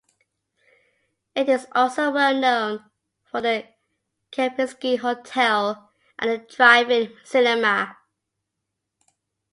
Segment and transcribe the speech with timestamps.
[1.35, 2.89] It is also well known
[3.23, 3.67] for the
[4.31, 7.97] Kempinski-Hotel and the drive-in cinema.